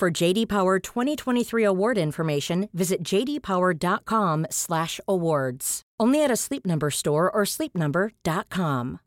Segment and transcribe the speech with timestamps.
[0.00, 5.82] For JD Power 2023 award information, visit jdpower.com/awards.
[6.00, 9.00] Only at a Sleep Number store or sleepnumber.com.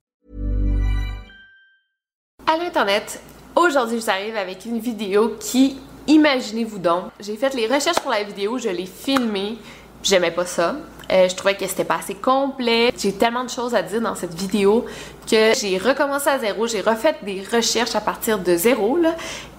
[2.45, 3.19] Allô Internet,
[3.55, 8.23] aujourd'hui je arrive avec une vidéo qui, imaginez-vous donc, j'ai fait les recherches pour la
[8.23, 9.57] vidéo, je l'ai filmée,
[10.03, 10.75] j'aimais pas ça.
[11.11, 12.91] Euh, je trouvais que c'était pas assez complet.
[12.97, 14.85] J'ai tellement de choses à dire dans cette vidéo
[15.29, 16.67] que j'ai recommencé à zéro.
[16.67, 19.15] J'ai refait des recherches à partir de zéro là,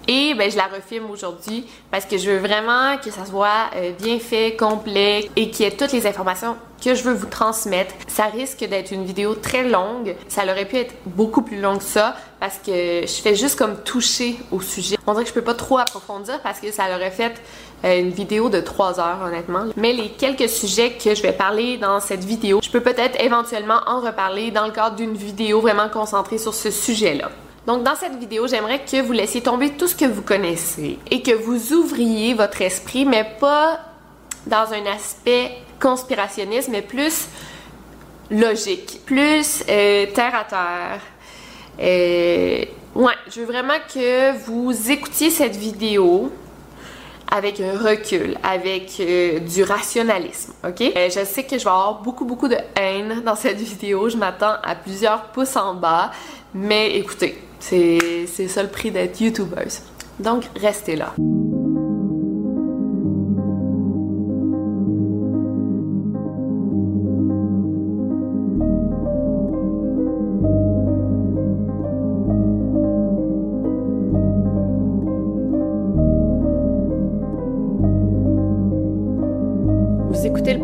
[0.07, 3.91] et ben, je la refilme aujourd'hui parce que je veux vraiment que ça soit euh,
[3.91, 7.95] bien fait, complet et qu'il y ait toutes les informations que je veux vous transmettre.
[8.07, 10.15] Ça risque d'être une vidéo très longue.
[10.27, 13.77] Ça aurait pu être beaucoup plus long que ça parce que je fais juste comme
[13.77, 14.97] toucher au sujet.
[15.07, 17.41] On dirait que je peux pas trop approfondir parce que ça aurait fait
[17.83, 19.65] euh, une vidéo de 3 heures honnêtement.
[19.75, 21.44] Mais les quelques sujets que je vais parler
[21.79, 25.89] dans cette vidéo, je peux peut-être éventuellement en reparler dans le cadre d'une vidéo vraiment
[25.89, 27.29] concentrée sur ce sujet-là.
[27.67, 31.21] Donc dans cette vidéo, j'aimerais que vous laissiez tomber tout ce que vous connaissez et
[31.21, 33.79] que vous ouvriez votre esprit, mais pas
[34.47, 37.27] dans un aspect conspirationniste, mais plus
[38.31, 41.01] logique, plus euh, terre à terre.
[41.79, 46.31] Euh, ouais, je veux vraiment que vous écoutiez cette vidéo
[47.31, 50.79] avec un recul, avec euh, du rationalisme, ok?
[50.95, 54.09] je sais que je vais avoir beaucoup, beaucoup de haine dans cette vidéo.
[54.09, 56.11] Je m'attends à plusieurs pouces en bas.
[56.53, 59.81] Mais écoutez, c'est ça le prix d'être youtubeuse.
[60.19, 61.13] Donc, restez là.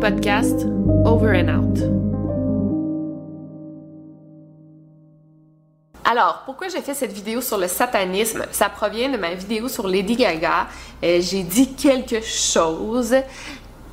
[0.02, 0.66] Podcast
[1.04, 1.78] Over and Out.
[6.04, 8.44] Alors, pourquoi j'ai fait cette vidéo sur le satanisme?
[8.50, 10.66] Ça provient de ma vidéo sur Lady Gaga.
[11.04, 13.14] Euh, j'ai dit quelque chose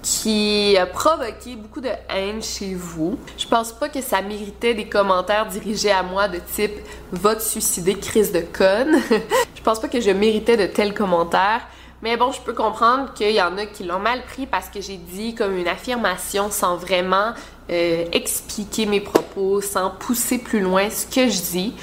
[0.01, 3.19] qui a provoqué beaucoup de haine chez vous.
[3.37, 6.73] Je pense pas que ça méritait des commentaires dirigés à moi de type
[7.11, 8.99] va te suicider crise de conne.
[9.55, 11.67] je pense pas que je méritais de tels commentaires.
[12.01, 14.79] Mais bon, je peux comprendre qu'il y en a qui l'ont mal pris parce que
[14.79, 17.33] j'ai dit comme une affirmation sans vraiment
[17.69, 21.73] euh, expliquer mes propos, sans pousser plus loin ce que je dis.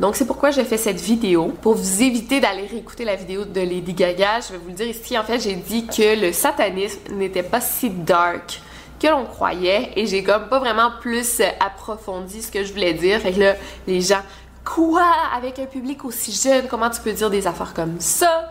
[0.00, 1.54] Donc c'est pourquoi j'ai fait cette vidéo.
[1.62, 4.88] Pour vous éviter d'aller réécouter la vidéo de Lady Gaga, je vais vous le dire
[4.88, 5.16] ici.
[5.16, 8.60] En fait, j'ai dit que le satanisme n'était pas si dark
[9.00, 13.20] que l'on croyait et j'ai comme pas vraiment plus approfondi ce que je voulais dire.
[13.20, 13.54] Fait que là,
[13.86, 14.22] les gens,
[14.64, 15.06] quoi?
[15.34, 18.48] Avec un public aussi jeune, comment tu peux dire des affaires comme ça?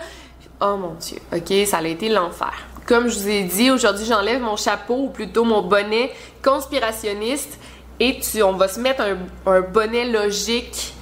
[0.66, 2.54] Oh mon dieu, ok, ça a été l'enfer.
[2.88, 7.60] Comme je vous ai dit, aujourd'hui j'enlève mon chapeau ou plutôt mon bonnet conspirationniste
[8.00, 9.18] et tu, on va se mettre un,
[9.52, 10.94] un bonnet logique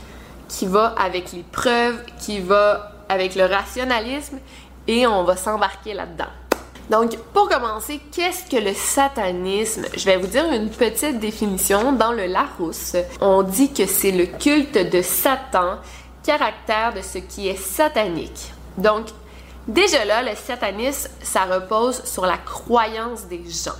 [0.47, 4.39] qui va avec les preuves, qui va avec le rationalisme
[4.87, 6.31] et on va s'embarquer là-dedans.
[6.89, 9.83] Donc, pour commencer, qu'est-ce que le satanisme?
[9.95, 12.95] Je vais vous dire une petite définition dans le Larousse.
[13.21, 15.77] On dit que c'est le culte de Satan,
[16.23, 18.51] caractère de ce qui est satanique.
[18.77, 19.05] Donc,
[19.67, 23.77] déjà là, le satanisme, ça repose sur la croyance des gens.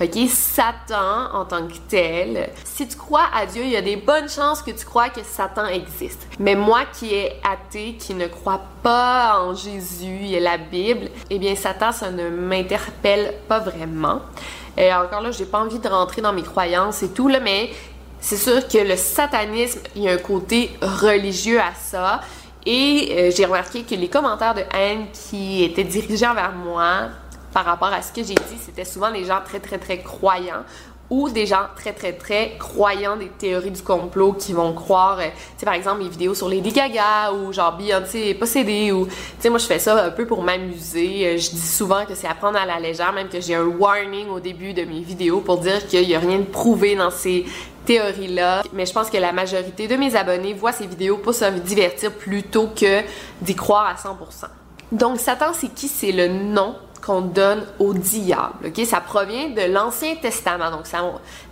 [0.00, 0.28] OK?
[0.28, 4.28] Satan en tant que tel, si tu crois à Dieu, il y a des bonnes
[4.28, 6.28] chances que tu crois que Satan existe.
[6.38, 11.38] Mais moi qui est athée, qui ne crois pas en Jésus et la Bible, eh
[11.38, 14.20] bien Satan, ça ne m'interpelle pas vraiment.
[14.76, 17.70] Et encore là, j'ai pas envie de rentrer dans mes croyances et tout, là, mais
[18.20, 22.20] c'est sûr que le satanisme, il y a un côté religieux à ça.
[22.70, 27.08] Et euh, j'ai remarqué que les commentaires de haine qui étaient dirigés envers moi
[27.54, 30.64] par rapport à ce que j'ai dit, c'était souvent des gens très, très, très croyants
[31.10, 35.24] ou des gens très très très croyants des théories du complot qui vont croire, euh,
[35.24, 39.06] tu sais par exemple mes vidéos sur Lady Gaga ou genre Beyoncé est possédée ou
[39.06, 41.26] tu sais moi je fais ça un peu pour m'amuser.
[41.26, 43.64] Euh, je dis souvent que c'est à prendre à la légère, même que j'ai un
[43.64, 47.10] warning au début de mes vidéos pour dire qu'il y a rien de prouvé dans
[47.10, 47.46] ces
[47.86, 48.62] théories-là.
[48.74, 52.12] Mais je pense que la majorité de mes abonnés voient ces vidéos pour se divertir
[52.12, 53.02] plutôt que
[53.40, 54.48] d'y croire à 100%.
[54.92, 55.88] Donc Satan c'est qui?
[55.88, 58.72] C'est le nom qu'on donne au diable.
[58.84, 60.98] Ça provient de l'Ancien Testament, donc ça,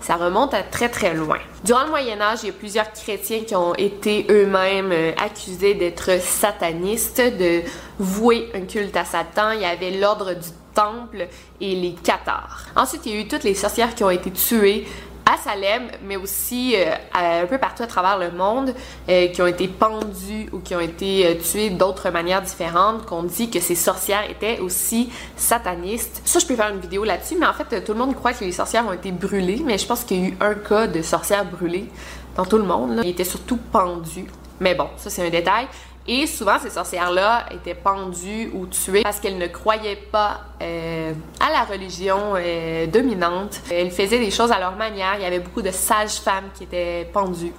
[0.00, 1.38] ça remonte à très très loin.
[1.64, 5.74] Durant le Moyen Âge, il y a plusieurs chrétiens qui ont été eux-mêmes euh, accusés
[5.74, 7.62] d'être satanistes, de
[7.98, 9.52] vouer un culte à Satan.
[9.52, 11.26] Il y avait l'ordre du temple
[11.60, 12.66] et les cathares.
[12.76, 14.86] Ensuite, il y a eu toutes les sorcières qui ont été tuées
[15.26, 16.94] à Salem, mais aussi euh,
[17.42, 18.72] un peu partout à travers le monde,
[19.08, 23.24] euh, qui ont été pendues ou qui ont été euh, tuées d'autres manières différentes, qu'on
[23.24, 26.22] dit que ces sorcières étaient aussi satanistes.
[26.24, 28.44] Ça, je peux faire une vidéo là-dessus, mais en fait, tout le monde croit que
[28.44, 31.02] les sorcières ont été brûlées, mais je pense qu'il y a eu un cas de
[31.02, 31.90] sorcières brûlées
[32.36, 32.96] dans tout le monde.
[32.96, 33.02] Là.
[33.04, 34.26] Ils étaient surtout pendus.
[34.60, 35.66] Mais bon, ça c'est un détail.
[36.08, 41.50] Et souvent, ces sorcières-là étaient pendues ou tuées parce qu'elles ne croyaient pas euh, à
[41.50, 43.60] la religion euh, dominante.
[43.70, 45.14] Elles faisaient des choses à leur manière.
[45.16, 47.52] Il y avait beaucoup de sages-femmes qui étaient pendues.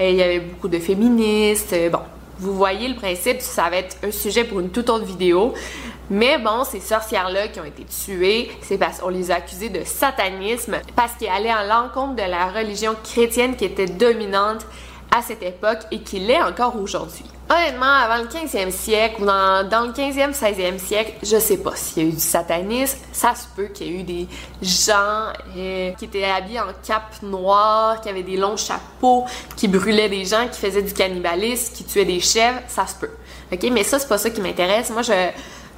[0.00, 1.74] Il y avait beaucoup de féministes.
[1.92, 2.00] Bon,
[2.38, 5.54] vous voyez le principe, ça va être un sujet pour une toute autre vidéo.
[6.10, 9.84] Mais bon, ces sorcières-là qui ont été tuées, c'est parce qu'on les a accusées de
[9.84, 14.66] satanisme, parce qu'elles allaient à l'encontre de la religion chrétienne qui était dominante
[15.16, 17.24] à cette époque et qui l'est encore aujourd'hui.
[17.52, 22.02] Honnêtement, avant le 15e siècle ou dans, le 15e, 16e siècle, je sais pas s'il
[22.02, 22.98] y a eu du satanisme.
[23.12, 24.28] Ça se peut qu'il y ait eu des
[24.62, 30.08] gens euh, qui étaient habillés en cape noire, qui avaient des longs chapeaux, qui brûlaient
[30.08, 32.60] des gens, qui faisaient du cannibalisme, qui tuaient des chèvres.
[32.68, 33.10] Ça se peut.
[33.52, 33.62] OK?
[33.70, 34.88] Mais ça, c'est pas ça qui m'intéresse.
[34.88, 35.12] Moi, je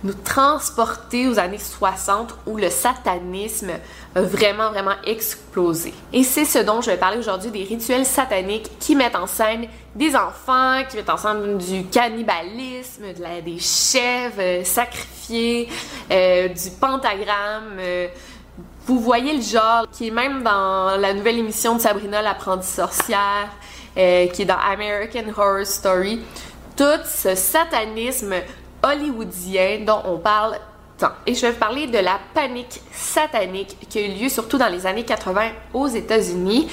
[0.04, 3.70] nous transporter aux années 60 où le satanisme
[4.14, 5.94] a vraiment, vraiment explosé.
[6.12, 9.66] Et c'est ce dont je vais parler aujourd'hui, des rituels sataniques qui mettent en scène
[9.94, 13.04] des enfants, qui mettent en scène du cannibalisme,
[13.44, 15.68] des chèvres euh, sacrifiés,
[16.12, 17.78] euh, du pentagramme.
[17.78, 18.08] Euh,
[18.86, 23.48] vous voyez le genre qui est même dans la nouvelle émission de Sabrina l'apprentie sorcière,
[23.94, 24.00] qui
[24.42, 26.20] est dans American Horror Story.
[26.76, 28.34] Tout ce satanisme
[28.84, 30.58] hollywoodien dont on parle
[30.98, 31.10] tant.
[31.26, 34.69] Et je vais vous parler de la panique satanique qui a eu lieu surtout dans
[34.69, 36.69] les années 80 aux États-Unis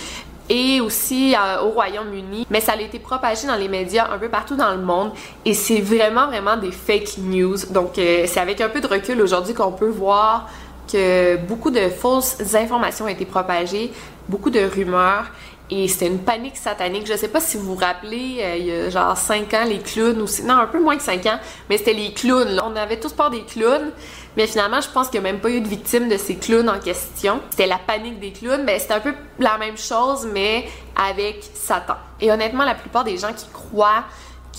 [0.50, 4.28] et aussi euh, au Royaume-Uni, mais ça a été propagé dans les médias un peu
[4.28, 5.12] partout dans le monde
[5.46, 7.56] et c'est vraiment vraiment des fake news.
[7.70, 10.50] Donc euh, c'est avec un peu de recul aujourd'hui qu'on peut voir
[10.92, 13.94] que beaucoup de fausses informations ont été propagées,
[14.28, 15.26] beaucoup de rumeurs
[15.72, 17.08] et c'était une panique satanique.
[17.08, 19.80] Je sais pas si vous vous rappelez, euh, il y a genre 5 ans, les
[19.80, 20.44] clowns aussi.
[20.44, 21.40] Non, un peu moins que 5 ans,
[21.70, 22.62] mais c'était les clowns.
[22.64, 23.92] On avait tous peur des clowns,
[24.36, 26.70] mais finalement, je pense qu'il n'y a même pas eu de victime de ces clowns
[26.70, 27.40] en question.
[27.52, 31.96] C'était la panique des clowns, mais c'était un peu la même chose, mais avec Satan.
[32.20, 34.04] Et honnêtement, la plupart des gens qui croient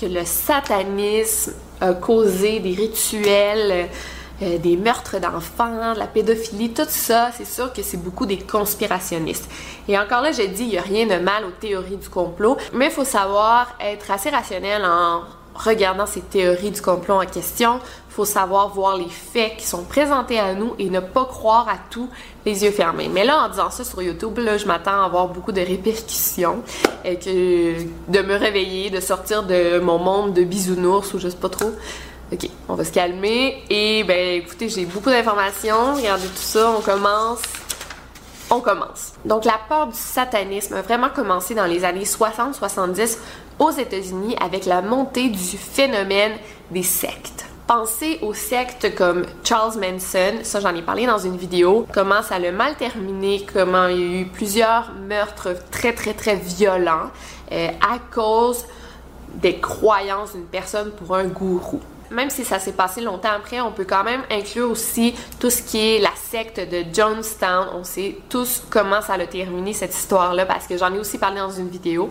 [0.01, 3.91] que le satanisme a causé des rituels
[4.43, 9.49] euh, des meurtres d'enfants, la pédophilie, tout ça, c'est sûr que c'est beaucoup des conspirationnistes.
[9.87, 12.57] Et encore là, j'ai dit, il n'y a rien de mal aux théories du complot,
[12.73, 15.23] mais il faut savoir être assez rationnel en
[15.55, 17.79] regardant ces théories du complot en question.
[18.09, 21.69] Il faut savoir voir les faits qui sont présentés à nous et ne pas croire
[21.69, 22.09] à tout
[22.45, 23.09] les yeux fermés.
[23.13, 26.63] Mais là, en disant ça sur YouTube, là, je m'attends à avoir beaucoup de répercussions
[27.05, 31.49] et de me réveiller, de sortir de mon monde de bisounours ou je sais pas
[31.49, 31.73] trop.
[32.33, 33.63] Ok, on va se calmer.
[33.69, 35.95] Et ben écoutez, j'ai beaucoup d'informations.
[35.97, 37.43] Regardez tout ça, on commence.
[38.49, 39.13] On commence.
[39.27, 43.19] Donc la peur du satanisme a vraiment commencé dans les années 60-70
[43.59, 46.33] aux États-Unis avec la montée du phénomène
[46.71, 47.45] des sectes.
[47.67, 52.37] Pensez aux sectes comme Charles Manson, ça j'en ai parlé dans une vidéo, comment ça
[52.37, 57.11] a mal terminé, comment il y a eu plusieurs meurtres très très très violents
[57.53, 58.65] euh, à cause
[59.35, 61.81] des croyances d'une personne pour un gourou
[62.13, 65.63] même si ça s'est passé longtemps après, on peut quand même inclure aussi tout ce
[65.63, 67.69] qui est la secte de Jonestown.
[67.75, 71.39] On sait tous comment ça a terminé cette histoire-là parce que j'en ai aussi parlé
[71.39, 72.11] dans une vidéo.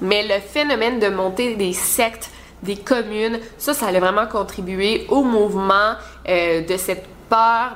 [0.00, 2.30] Mais le phénomène de montée des sectes,
[2.62, 5.94] des communes, ça, ça allait vraiment contribuer au mouvement
[6.28, 7.06] euh, de cette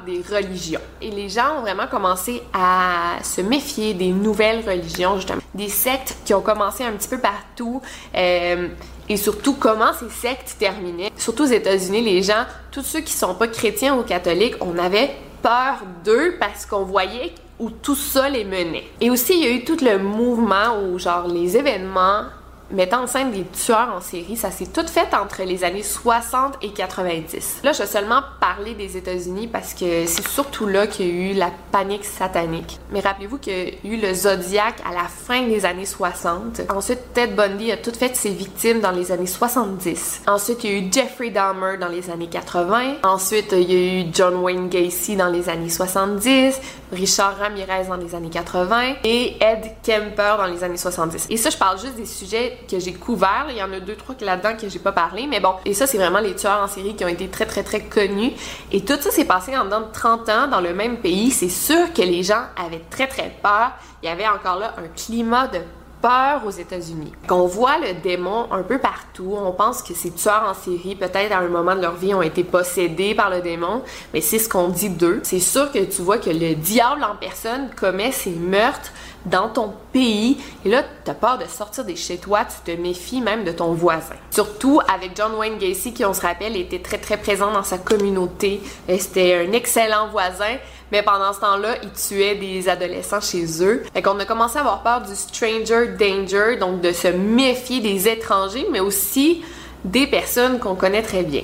[0.07, 0.81] des religions.
[1.00, 5.41] Et les gens ont vraiment commencé à se méfier des nouvelles religions, justement.
[5.55, 7.81] Des sectes qui ont commencé un petit peu partout.
[8.15, 8.69] Euh,
[9.09, 11.11] et surtout comment ces sectes terminaient.
[11.17, 15.15] Surtout aux États-Unis, les gens, tous ceux qui sont pas chrétiens ou catholiques, on avait
[15.43, 18.85] peur d'eux parce qu'on voyait où tout ça les menait.
[19.00, 22.25] Et aussi, il y a eu tout le mouvement où, genre, les événements
[22.71, 26.59] mettant en scène des tueurs en série, ça s'est tout fait entre les années 60
[26.63, 27.61] et 90.
[27.65, 31.33] Là, je vais seulement parler des États-Unis parce que c'est surtout là qu'il y a
[31.33, 32.79] eu la panique satanique.
[32.91, 36.63] Mais rappelez-vous qu'il y a eu le Zodiac à la fin des années 60.
[36.69, 40.23] Ensuite, Ted Bundy a tout fait ses victimes dans les années 70.
[40.27, 42.97] Ensuite, il y a eu Jeffrey Dahmer dans les années 80.
[43.03, 46.61] Ensuite, il y a eu John Wayne Gacy dans les années 70.
[46.93, 51.27] Richard Ramirez dans les années 80 et Ed Kemper dans les années 70.
[51.31, 53.47] Et ça, je parle juste des sujets que j'ai couverts.
[53.50, 55.55] Il y en a deux, trois là-dedans que j'ai pas parlé, mais bon.
[55.65, 58.33] Et ça, c'est vraiment les tueurs en série qui ont été très, très, très connus.
[58.73, 61.31] Et tout ça s'est passé en dedans de 30 ans dans le même pays.
[61.31, 63.73] C'est sûr que les gens avaient très, très peur.
[64.03, 65.59] Il y avait encore là un climat de
[66.00, 67.12] peur aux États-Unis.
[67.26, 71.33] Qu'on voit le démon un peu partout, on pense que ces tueurs en série, peut-être
[71.33, 74.49] à un moment de leur vie, ont été possédés par le démon, mais c'est ce
[74.49, 75.21] qu'on dit d'eux.
[75.25, 78.93] C'est sûr que tu vois que le diable en personne commet ces meurtres
[79.26, 82.81] dans ton pays et là tu as peur de sortir de chez toi, tu te
[82.81, 84.14] méfies même de ton voisin.
[84.31, 87.78] Surtout avec John Wayne Gacy qui on se rappelle était très très présent dans sa
[87.78, 88.61] communauté,
[88.99, 90.57] c'était un excellent voisin,
[90.92, 93.83] mais pendant ce temps-là, il tuait des adolescents chez eux.
[93.92, 98.09] Fait qu'on a commencé à avoir peur du stranger danger, donc de se méfier des
[98.09, 99.45] étrangers, mais aussi
[99.85, 101.42] des personnes qu'on connaît très bien.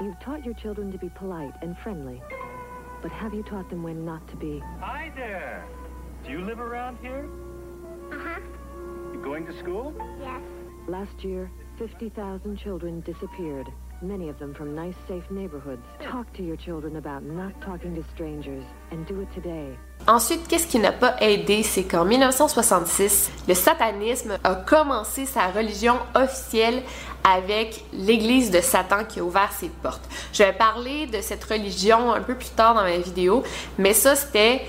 [0.00, 2.20] You've taught your children to be polite and friendly,
[3.02, 4.60] but have you taught them when not to be?
[4.80, 5.64] Hi there.
[6.24, 7.28] Do you live around here?
[8.10, 8.40] Uh-huh.
[9.12, 9.94] You going to school?
[10.20, 10.42] Yes.
[10.88, 13.68] Last year, 50,000 children disappeared,
[14.02, 15.82] many of them from nice, safe neighborhoods.
[16.00, 19.76] Talk to your children about not talking to strangers and do it today.
[20.06, 25.94] Ensuite, qu'est-ce qui n'a pas aidé, c'est qu'en 1966, le satanisme a commencé sa religion
[26.14, 26.82] officielle
[27.22, 30.08] avec l'Église de Satan qui a ouvert ses portes.
[30.32, 33.44] Je vais parler de cette religion un peu plus tard dans ma vidéo,
[33.78, 34.62] mais ça, c'était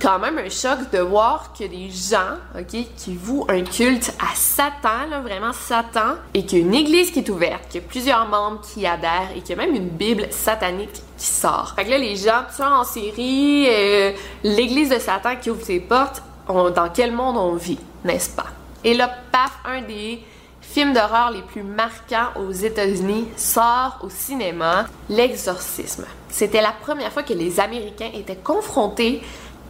[0.00, 4.34] quand même un choc de voir que des gens, ok, qui vouent un culte à
[4.34, 7.86] Satan, là, vraiment Satan, et qu'il y une église qui est ouverte, qu'il y a
[7.86, 11.74] plusieurs membres qui adhèrent et qu'il y a même une Bible satanique qui sort.
[11.76, 15.80] Fait que là, les gens, tueurs en série, euh, l'église de Satan qui ouvre ses
[15.80, 18.46] portes, dans quel monde on vit, n'est-ce pas?
[18.84, 20.22] Et là, paf, un des
[20.60, 26.04] films d'horreur les plus marquants aux États-Unis sort au cinéma, L'Exorcisme.
[26.28, 29.22] C'était la première fois que les Américains étaient confrontés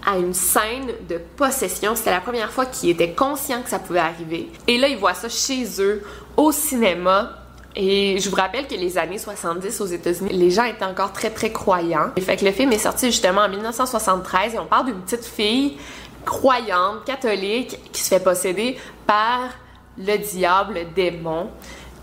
[0.06, 1.94] à une scène de possession.
[1.94, 4.50] C'était la première fois qu'ils étaient conscients que ça pouvait arriver.
[4.66, 6.02] Et là, ils voient ça chez eux,
[6.37, 7.30] au cinéma.
[7.76, 11.30] Et je vous rappelle que les années 70 aux États-Unis, les gens étaient encore très
[11.30, 12.11] très croyants.
[12.16, 15.25] Et fait que le film est sorti justement en 1973 et on parle d'une petite
[15.25, 15.76] fille
[16.25, 19.50] croyante, catholique, qui se fait posséder par
[19.99, 21.50] le diable, le démon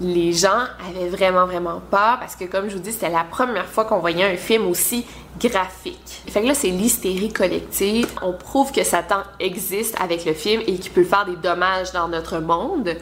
[0.02, 3.68] les gens avaient vraiment, vraiment peur parce que, comme je vous dis, c'était la première
[3.68, 5.06] fois qu'on voyait un film aussi
[5.40, 6.24] graphique.
[6.28, 8.08] Fait que là, c'est l'hystérie collective.
[8.22, 12.08] On prouve que Satan existe avec le film et qu'il peut faire des dommages dans
[12.08, 12.96] notre monde.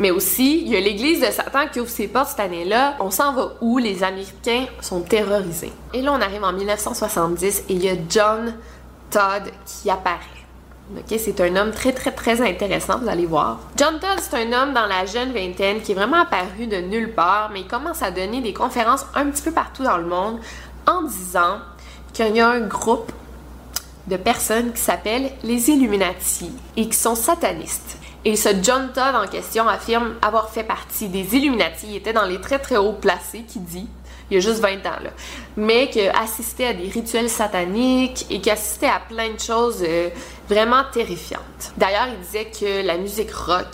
[0.00, 2.96] Mais aussi, il y a l'église de Satan qui ouvre ses portes cette année-là.
[2.98, 3.78] On s'en va où?
[3.78, 5.72] Les Américains sont terrorisés.
[5.94, 8.54] Et là, on arrive en 1970 et il y a John
[9.10, 10.37] Todd qui apparaît.
[10.96, 13.60] Ok, c'est un homme très très très intéressant, vous allez voir.
[13.76, 17.12] John Todd, c'est un homme dans la jeune vingtaine qui est vraiment apparu de nulle
[17.12, 20.38] part, mais il commence à donner des conférences un petit peu partout dans le monde
[20.86, 21.58] en disant
[22.14, 23.12] qu'il y a un groupe
[24.06, 27.98] de personnes qui s'appellent les Illuminati et qui sont satanistes.
[28.24, 32.24] Et ce John Todd en question affirme avoir fait partie des Illuminati, il était dans
[32.24, 33.88] les très très hauts placés, qui dit
[34.30, 35.10] il y a juste 20 ans, là.
[35.56, 40.10] Mais qui assistait à des rituels sataniques et qui assistait à plein de choses euh,
[40.48, 41.72] vraiment terrifiantes.
[41.76, 43.66] D'ailleurs, il disait que la musique rock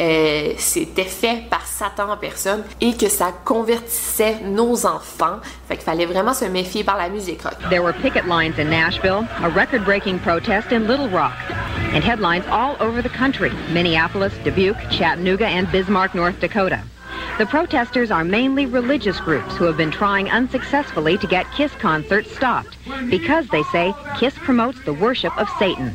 [0.00, 5.40] euh, c'était fait par Satan en personne et que ça convertissait nos enfants.
[5.68, 7.56] Fait qu'il fallait vraiment se méfier par la musique rock.
[7.68, 11.34] There were picket lines in Nashville, a record-breaking protest in Little Rock,
[11.92, 16.82] and headlines all over the country, Minneapolis, Dubuque, Chattanooga, and Bismarck, North Dakota.
[17.38, 22.30] The protesters are mainly religious groups who have been trying unsuccessfully to get KISS concerts
[22.34, 22.76] stopped
[23.08, 25.92] because they say KISS promotes the worship of Satan.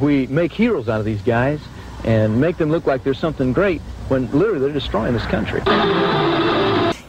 [0.00, 1.60] We make heroes out of these guys
[2.04, 5.62] and make them look like they're something great when literally they're destroying this country.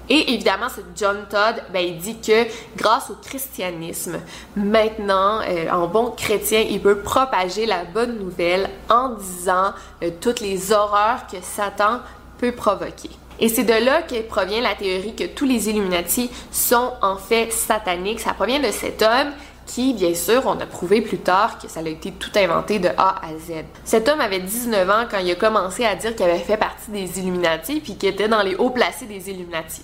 [0.09, 2.47] Et évidemment, ce John Todd, ben, il dit que
[2.77, 4.19] grâce au christianisme,
[4.55, 9.73] maintenant, euh, en bon chrétien, il peut propager la bonne nouvelle en disant
[10.03, 11.99] euh, toutes les horreurs que Satan
[12.37, 13.09] peut provoquer.
[13.39, 17.51] Et c'est de là que provient la théorie que tous les Illuminati sont en fait
[17.51, 18.19] sataniques.
[18.19, 19.31] Ça provient de cet homme
[19.67, 22.89] qui, bien sûr, on a prouvé plus tard que ça a été tout inventé de
[22.97, 23.65] A à Z.
[23.83, 26.89] Cet homme avait 19 ans quand il a commencé à dire qu'il avait fait partie
[26.89, 29.83] des Illuminati puis qu'il était dans les hauts placés des Illuminati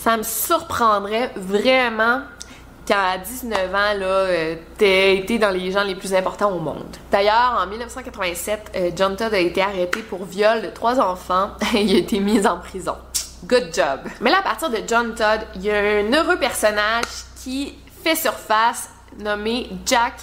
[0.00, 2.22] ça me surprendrait vraiment
[2.86, 6.96] qu'à 19 ans, là, euh, t'aies été dans les gens les plus importants au monde.
[7.12, 11.82] D'ailleurs, en 1987, euh, John Todd a été arrêté pour viol de trois enfants et
[11.82, 12.96] il a été mis en prison.
[13.44, 14.00] Good job.
[14.22, 17.04] Mais là, à partir de John Todd, il y a un heureux personnage
[17.42, 18.88] qui fait surface
[19.20, 20.14] nommé Jack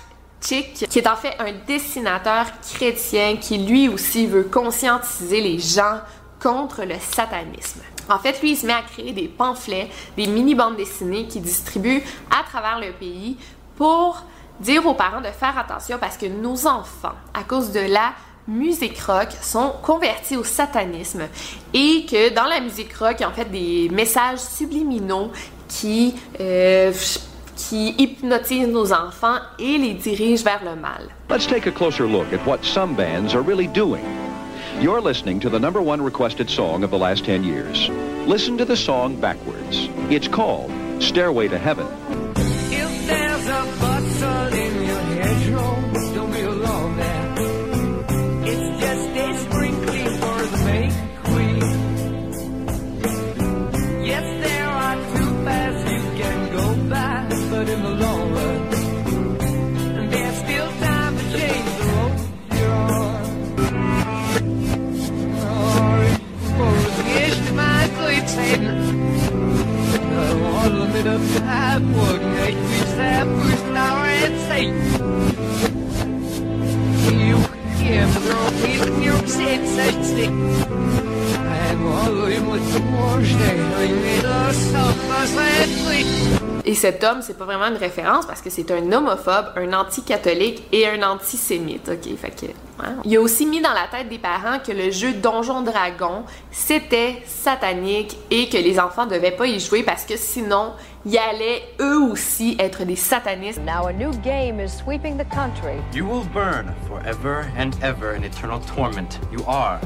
[0.42, 6.00] Chick, qui est en fait un dessinateur chrétien qui lui aussi veut conscientiser les gens
[6.40, 7.82] contre le satanisme.
[8.10, 12.02] En fait, lui, il se met à créer des pamphlets, des mini-bandes dessinées qu'il distribue
[12.32, 13.38] à travers le pays
[13.76, 14.24] pour
[14.60, 18.14] dire aux parents de faire attention parce que nos enfants, à cause de la
[18.48, 21.24] musique rock sont convertis au satanisme
[21.74, 25.32] et que dans la musique rock, il y a en fait des messages subliminaux
[25.68, 26.94] qui, euh,
[27.58, 31.10] qui hypnotisent nos enfants et les dirigent vers le mal.
[31.30, 34.06] Let's take a closer look at what some bands are really doing.
[34.80, 37.90] You're listening to the number one requested song of the last 10 years.
[38.28, 39.90] Listen to the song backwards.
[40.12, 41.88] It's called Stairway to Heaven.
[86.88, 90.88] Cet homme, c'est pas vraiment une référence parce que c'est un homophobe, un anti-catholique et
[90.88, 91.90] un antisémite.
[91.90, 92.46] Ok, fait que.
[92.46, 92.96] ouais.
[93.04, 97.22] Il a aussi mis dans la tête des parents que le jeu Donjon Dragon c'était
[97.26, 100.76] satanique et que les enfants devaient pas y jouer parce que sinon,
[101.06, 103.60] ils allaient eux aussi être des satanistes.
[103.66, 105.82] Now a new game is sweeping the country.
[105.94, 109.20] You will burn forever and ever in eternal torment.
[109.30, 109.82] You are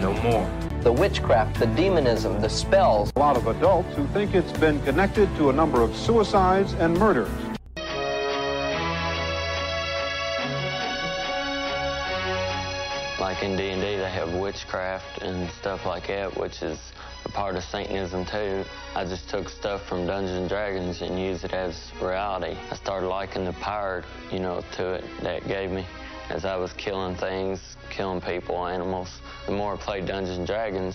[0.00, 0.46] no more.
[0.82, 3.12] The witchcraft, the demonism, the spells.
[3.16, 6.96] A lot of adults who think it's been connected to a number of suicides and
[6.96, 7.28] murders.
[13.18, 16.78] Like in D&D, they have witchcraft and stuff like that, which is
[17.24, 18.64] a part of Satanism too.
[18.94, 22.56] I just took stuff from Dungeons and Dragons and used it as reality.
[22.70, 25.84] I started liking the power, you know, to it that gave me
[26.30, 29.20] as I was killing things, killing people, animals.
[29.46, 30.94] The more I played Dungeons and Dragons,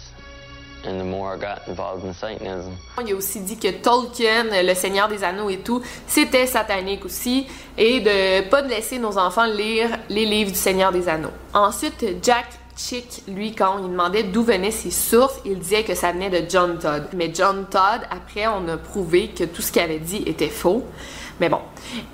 [0.85, 2.71] and the more I got involved in Satanism.
[3.05, 7.47] Il a aussi dit que Tolkien, le Seigneur des Anneaux et tout, c'était satanique aussi,
[7.77, 11.31] et de pas laisser nos enfants lire les livres du Seigneur des Anneaux.
[11.53, 12.47] Ensuite, Jack
[12.77, 16.29] Chick, lui, quand on lui demandait d'où venaient ses sources, il disait que ça venait
[16.29, 17.09] de John Todd.
[17.13, 20.83] Mais John Todd, après, on a prouvé que tout ce qu'il avait dit était faux.
[21.41, 21.60] Mais bon.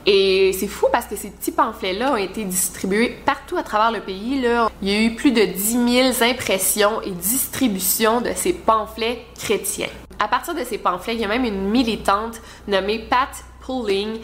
[0.05, 4.00] Et c'est fou parce que ces petits pamphlets-là ont été distribués partout à travers le
[4.00, 4.42] pays.
[4.81, 9.90] Il y a eu plus de 10 000 impressions et distributions de ces pamphlets chrétiens.
[10.18, 13.27] À partir de ces pamphlets, il y a même une militante nommée Pat
[13.66, 14.20] Pulling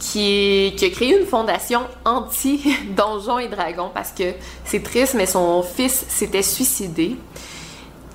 [0.00, 4.32] qui, qui, a créé une fondation anti-donjons et dragons parce que
[4.64, 7.18] c'est triste, mais son fils s'était suicidé.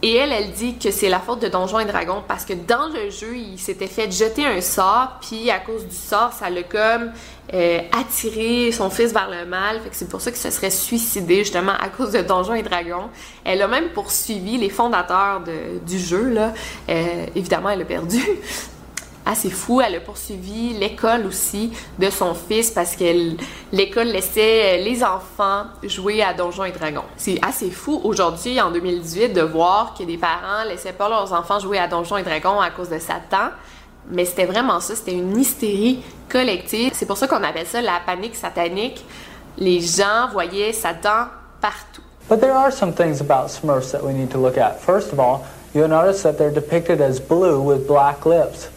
[0.01, 2.87] Et elle, elle dit que c'est la faute de Donjons et Dragons parce que dans
[2.87, 6.63] le jeu, il s'était fait jeter un sort, puis à cause du sort, ça l'a
[6.63, 7.11] comme
[7.53, 9.79] euh, attiré son fils vers le mal.
[9.81, 12.63] Fait que c'est pour ça qu'il se serait suicidé justement à cause de Donjons et
[12.63, 13.09] Dragons.
[13.43, 15.41] Elle a même poursuivi les fondateurs
[15.85, 16.53] du jeu là.
[16.89, 18.21] Euh, évidemment, elle a perdu.
[19.25, 19.81] Assez fou.
[19.81, 23.35] Elle a poursuivi l'école aussi de son fils parce que
[23.71, 27.05] l'école laissait les enfants jouer à Donjons et Dragons.
[27.17, 31.59] C'est assez fou aujourd'hui, en 2018, de voir que des parents laissaient pas leurs enfants
[31.59, 33.49] jouer à Donjons et Dragons à cause de Satan.
[34.09, 36.91] Mais c'était vraiment ça, c'était une hystérie collective.
[36.93, 39.03] C'est pour ça qu'on appelle ça la panique satanique.
[39.57, 41.27] Les gens voyaient Satan
[41.59, 42.03] partout.
[42.27, 44.79] But there are some things about Smurfs that we need to look at.
[44.79, 48.69] First of all, you'll notice that they're depicted as blue with black lips.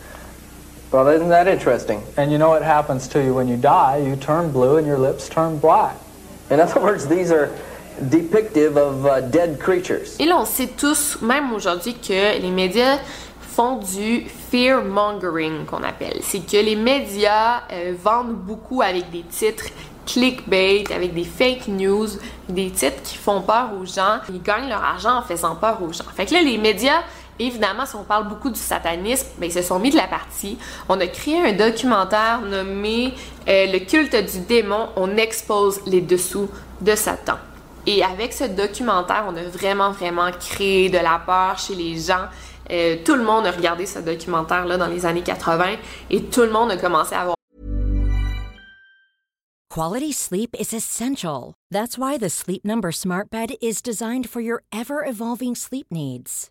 [0.91, 2.03] Well, isn't that interesting?
[2.17, 3.99] And you know what happens to you when you die?
[3.99, 5.95] You turn blue and your lips turn black.
[6.51, 7.51] In other words, these are
[8.09, 10.17] depictive of uh, dead creatures.
[10.19, 13.01] Et là, on sait tous, même aujourd'hui, que les médias
[13.39, 16.21] font du fear mongering qu'on appelle.
[16.23, 19.67] C'est que les médias euh, vendent beaucoup avec des titres
[20.07, 22.09] clickbait, avec des fake news,
[22.49, 24.21] des titres qui font peur aux gens.
[24.31, 26.05] Ils gagnent leur argent en faisant peur aux gens.
[26.17, 27.03] Fait que là, les médias
[27.39, 30.59] Évidemment, si on parle beaucoup du satanisme, ben, ils se sont mis de la partie.
[30.89, 33.15] On a créé un documentaire nommé
[33.49, 36.49] euh, Le culte du démon, on expose les dessous
[36.81, 37.39] de Satan.
[37.87, 42.27] Et avec ce documentaire, on a vraiment, vraiment créé de la peur chez les gens.
[42.71, 45.77] Euh, tout le monde a regardé ce documentaire-là dans les années 80
[46.11, 47.35] et tout le monde a commencé à avoir
[49.71, 51.55] Quality sleep is essential.
[51.71, 56.51] That's why the Sleep Number Smart Bed is designed for your ever evolving sleep needs.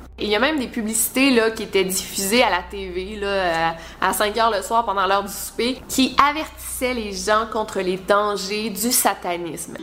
[0.23, 4.37] Il y a même des publicités qui étaient diffusées à la TV là, à 5
[4.37, 8.91] heures le soir pendant l'heure du souper qui avertissaient les gens contre les dangers du
[8.91, 9.77] satanisme.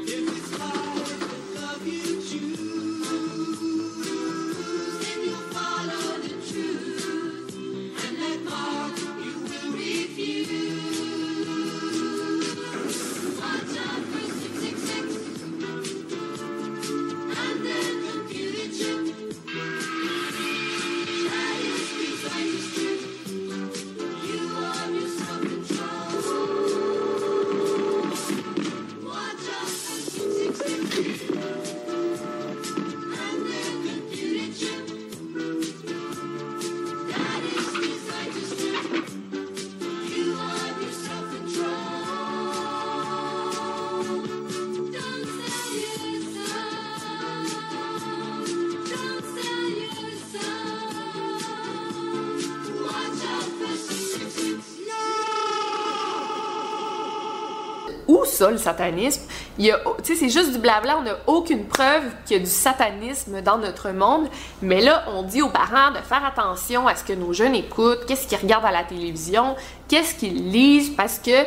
[58.38, 59.22] Ça, le satanisme?
[60.02, 63.90] C'est juste du blabla, on n'a aucune preuve qu'il y a du satanisme dans notre
[63.90, 64.28] monde,
[64.62, 68.06] mais là, on dit aux parents de faire attention à ce que nos jeunes écoutent,
[68.06, 69.56] qu'est-ce qu'ils regardent à la télévision,
[69.88, 71.44] qu'est-ce qu'ils lisent, parce que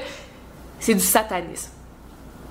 [0.79, 1.71] c'est du satanisme.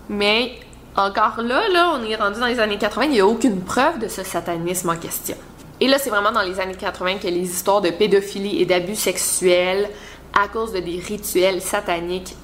[0.09, 0.53] Mais
[0.97, 3.99] encore là, là, on est rendu dans les années 80, il n'y a aucune preuve
[3.99, 5.37] de ce satanisme en question.
[5.81, 8.97] Et là, c'est vraiment dans les années 80 que les histoires de pédophilie et d'abus
[8.97, 9.89] sexuels
[10.33, 12.37] à cause de des rituels sataniques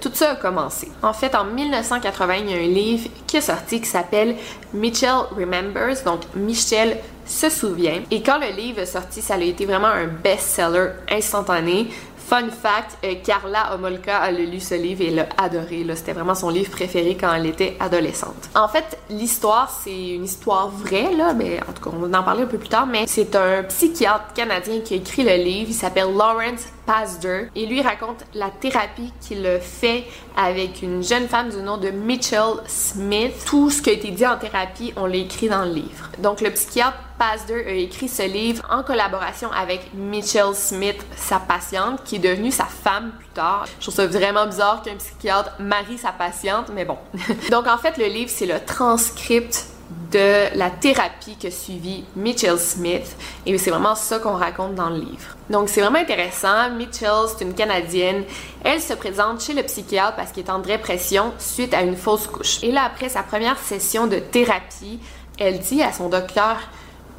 [0.00, 0.90] tout ça a commencé.
[1.02, 4.36] En fait, en 1980, il y a un livre qui est sorti qui s'appelle
[4.72, 8.00] Mitchell Remembers, donc Michel se souvient.
[8.10, 11.88] Et quand le livre est sorti, ça a été vraiment un best-seller instantané.
[12.28, 15.86] Fun fact, euh, Carla Homolka a lu ce livre et l'a adoré.
[15.94, 18.50] C'était vraiment son livre préféré quand elle était adolescente.
[18.54, 22.42] En fait, l'histoire, c'est une histoire vraie, mais en tout cas, on va en parler
[22.42, 25.70] un peu plus tard, mais c'est un psychiatre canadien qui a écrit le livre.
[25.70, 30.04] Il s'appelle Lawrence Pasder et lui raconte la thérapie qu'il fait
[30.38, 33.32] avec une jeune femme du nom de Mitchell Smith.
[33.44, 36.10] Tout ce qui a été dit en thérapie, on l'a écrit dans le livre.
[36.18, 42.04] Donc, le psychiatre Pasder a écrit ce livre en collaboration avec Mitchell Smith, sa patiente,
[42.04, 43.66] qui est devenue sa femme plus tard.
[43.80, 46.98] Je trouve ça vraiment bizarre qu'un psychiatre marie sa patiente, mais bon.
[47.50, 49.66] Donc en fait, le livre, c'est le transcript
[50.12, 53.16] de la thérapie que suivit Mitchell Smith.
[53.46, 55.36] Et c'est vraiment ça qu'on raconte dans le livre.
[55.50, 56.70] Donc c'est vraiment intéressant.
[56.70, 58.24] Mitchell, c'est une Canadienne.
[58.64, 62.26] Elle se présente chez le psychiatre parce qu'elle est en dépression suite à une fausse
[62.26, 62.62] couche.
[62.62, 65.00] Et là, après sa première session de thérapie,
[65.38, 66.56] elle dit à son docteur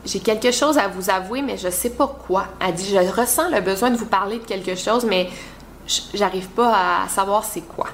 [0.05, 2.45] j'ai quelque chose à vous avouer, mais je sais pas quoi.
[2.60, 5.29] Elle dit, je ressens le besoin de vous parler de quelque chose, mais
[6.13, 7.88] j'arrive pas à savoir c'est quoi.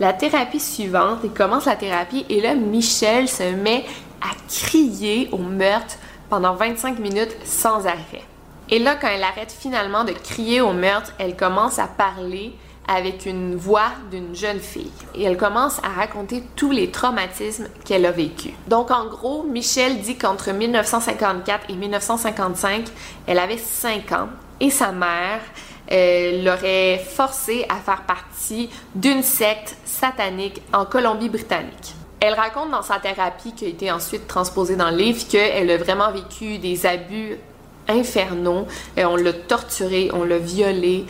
[0.00, 3.84] La thérapie suivante, il commence la thérapie et là, Michel se met
[4.20, 5.96] à crier au meurtre
[6.30, 8.22] pendant 25 minutes sans arrêt.
[8.70, 12.52] Et là, quand elle arrête finalement de crier au meurtre, elle commence à parler
[12.86, 14.92] avec une voix d'une jeune fille.
[15.16, 18.52] Et elle commence à raconter tous les traumatismes qu'elle a vécus.
[18.68, 22.84] Donc en gros, Michelle dit qu'entre 1954 et 1955,
[23.26, 24.28] elle avait 5 ans
[24.60, 25.40] et sa mère
[25.90, 31.94] euh, l'aurait forcée à faire partie d'une secte satanique en Colombie-Britannique.
[32.20, 35.76] Elle raconte dans sa thérapie qui a été ensuite transposée dans le livre qu'elle a
[35.76, 37.38] vraiment vécu des abus
[37.86, 38.66] infernaux.
[38.98, 41.06] Euh, on l'a torturée, on l'a violée,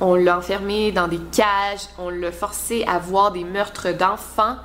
[0.00, 4.56] on l'a enfermé dans des cages, on l'a forcé à voir des meurtres d'enfants,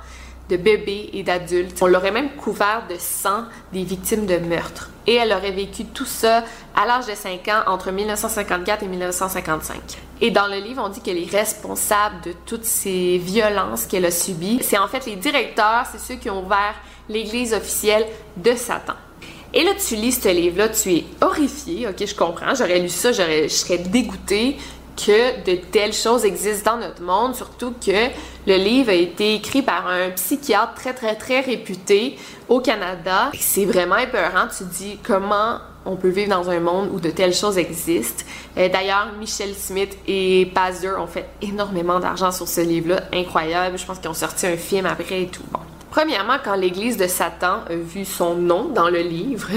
[0.48, 1.78] de bébés et d'adultes.
[1.82, 4.90] On l'aurait même couvert de sang des victimes de meurtres.
[5.06, 9.80] Et elle aurait vécu tout ça à l'âge de 5 ans entre 1954 et 1955.
[10.20, 14.10] Et dans le livre, on dit qu'elle est responsable de toutes ces violences qu'elle a
[14.10, 14.60] subies.
[14.62, 16.74] C'est en fait les directeurs, c'est ceux qui ont ouvert
[17.08, 18.06] l'église officielle
[18.36, 18.94] de Satan.
[19.54, 23.12] Et là, tu lis ce livre-là, tu es horrifié, ok, je comprends, j'aurais lu ça,
[23.12, 24.58] je serais dégoûtée,
[24.96, 28.08] que de telles choses existent dans notre monde, surtout que
[28.46, 33.30] le livre a été écrit par un psychiatre très très très réputé au Canada.
[33.38, 37.34] C'est vraiment épeurant, tu dis comment on peut vivre dans un monde où de telles
[37.34, 38.24] choses existent.
[38.58, 43.78] Euh, d'ailleurs, Michel Smith et Pazder ont fait énormément d'argent sur ce livre-là, incroyable.
[43.78, 45.44] Je pense qu'ils ont sorti un film après et tout.
[45.90, 49.48] Premièrement, quand l'Église de Satan a vu son nom dans le livre,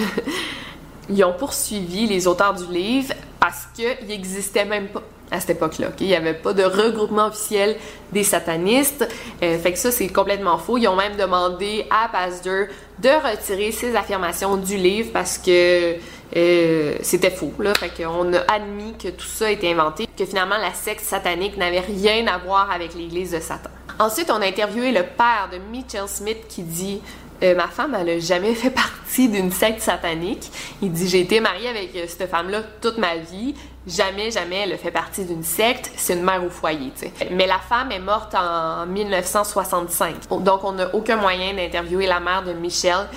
[1.09, 5.03] ils ont poursuivi les auteurs du livre parce qu'il n'existait même pas.
[5.31, 5.87] À cette époque-là.
[5.99, 7.75] Il n'y avait pas de regroupement officiel
[8.11, 9.07] des satanistes.
[9.43, 10.77] Euh, fait que ça, c'est complètement faux.
[10.77, 12.67] Ils ont même demandé à Pasteur
[12.99, 15.95] de retirer ses affirmations du livre parce que
[16.35, 17.53] euh, c'était faux.
[17.59, 17.73] Là.
[17.75, 21.79] Fait qu'on a admis que tout ça était inventé, que finalement la secte satanique n'avait
[21.79, 23.69] rien à voir avec l'église de Satan.
[23.99, 27.01] Ensuite, on a interviewé le père de Mitchell Smith qui dit
[27.43, 28.69] euh, ma femme, elle a jamais fait
[29.09, 30.51] partie d'une secte satanique.
[30.81, 33.55] Il dit j'ai été marié avec euh, cette femme-là toute ma vie.
[33.87, 35.91] Jamais, jamais elle a fait partie d'une secte.
[35.95, 37.13] C'est une mère au foyer, tu sais.
[37.31, 40.29] Mais la femme est morte en 1965.
[40.41, 43.07] Donc, on n'a aucun moyen d'interviewer la mère de Michel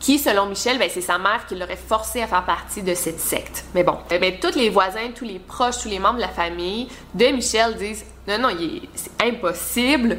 [0.00, 3.20] qui, selon Michel, ben, c'est sa mère qui l'aurait forcé à faire partie de cette
[3.20, 3.64] secte.
[3.74, 6.28] Mais bon, eh ben, tous les voisins, tous les proches, tous les membres de la
[6.28, 8.48] famille de Michel disent non, non,
[8.94, 10.18] c'est impossible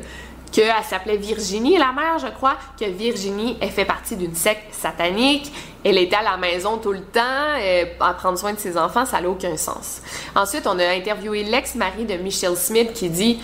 [0.51, 5.51] qu'elle s'appelait Virginie, la mère, je crois, que Virginie ait fait partie d'une secte satanique.
[5.83, 7.19] Elle était à la maison tout le temps,
[7.59, 10.01] euh, à prendre soin de ses enfants, ça n'a aucun sens.
[10.35, 13.39] Ensuite, on a interviewé l'ex-mari de Michelle Smith qui dit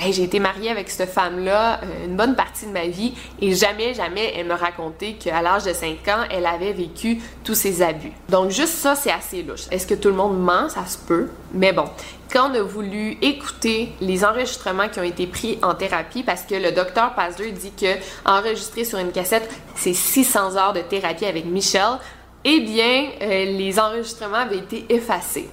[0.00, 3.52] Hey, j'ai été mariée avec cette femme-là euh, une bonne partie de ma vie et
[3.52, 7.82] jamais, jamais elle me racontait qu'à l'âge de 5 ans, elle avait vécu tous ces
[7.82, 8.12] abus.
[8.28, 9.62] Donc juste ça, c'est assez louche.
[9.72, 10.68] Est-ce que tout le monde ment?
[10.68, 11.28] Ça se peut.
[11.52, 11.86] Mais bon,
[12.32, 16.54] quand on a voulu écouter les enregistrements qui ont été pris en thérapie, parce que
[16.54, 21.46] le docteur Pasteur dit que enregistrer sur une cassette, c'est 600 heures de thérapie avec
[21.46, 21.98] Michel,
[22.44, 25.48] eh bien, euh, les enregistrements avaient été effacés.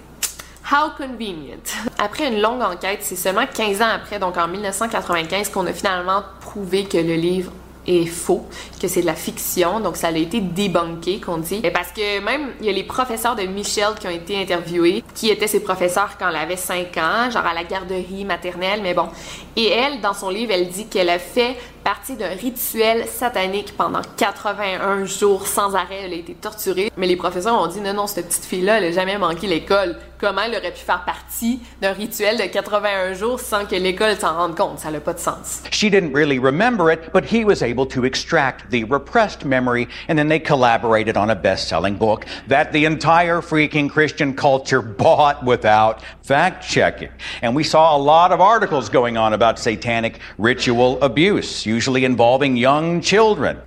[0.72, 1.58] How convenient.
[2.00, 6.24] Après une longue enquête, c'est seulement 15 ans après, donc en 1995, qu'on a finalement
[6.42, 7.52] prouvé que le livre
[7.88, 8.46] est faux,
[8.82, 11.62] que c'est de la fiction, donc ça a été débunké, qu'on dit.
[11.74, 15.30] Parce que même, il y a les professeurs de Michel qui ont été interviewés, qui
[15.30, 19.08] étaient ses professeurs quand elle avait 5 ans, genre à la garderie maternelle, mais bon.
[19.56, 24.02] Et elle, dans son livre, elle dit qu'elle a fait partie d'un rituel satanique pendant
[24.18, 26.02] 81 jours sans arrêt.
[26.06, 26.92] Elle a été torturée.
[26.98, 29.96] Mais les professeurs ont dit non, non, cette petite fille-là, elle a jamais manqué l'école.
[30.18, 34.36] Comment elle aurait pu faire partie d'un rituel de 81 jours sans que l'école s'en
[34.36, 34.80] rende compte?
[34.80, 35.62] Ça n'a pas de sens.
[35.72, 40.16] She didn't really remember it, but he was able to extract the repressed memory, and
[40.18, 45.44] then they collaborated on a best selling book that the entire freaking Christian culture bought
[45.44, 47.10] without fact checking.
[47.44, 52.56] And we saw a lot of articles going on about satanic ritual abuse, usually involving
[52.56, 53.62] young children.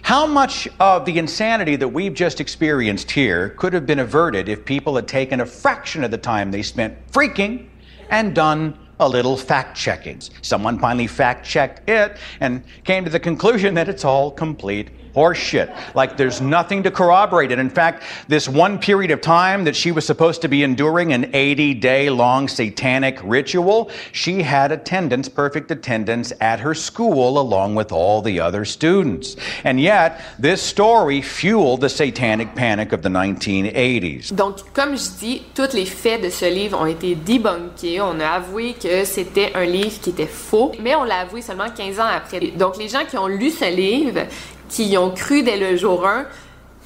[0.00, 4.64] How much of the insanity that we've just experienced here could have been averted if
[4.64, 7.68] people had taken a fraction of the time they spent freaking
[8.08, 10.22] and done a little fact checking?
[10.40, 15.94] Someone finally fact checked it and came to the conclusion that it's all complete horseshit.
[15.94, 17.58] Like there's nothing to corroborate it.
[17.58, 21.30] In fact, this one period of time that she was supposed to be enduring an
[21.34, 27.92] 80 day long satanic ritual, she had attendance, perfect attendance at her school along with
[27.92, 29.36] all the other students.
[29.64, 34.34] And yet, this story fueled the satanic panic of the 1980s.
[34.34, 38.00] Donc, comme je dis, tous les faits de ce livre ont été debunkés.
[38.00, 41.68] On a avoué que c'était un livre qui était faux, mais on l'a avoué seulement
[41.74, 42.40] 15 ans après.
[42.56, 44.26] Donc, les gens qui ont lu ce livre,
[44.72, 46.24] qui y ont cru dès le jour 1,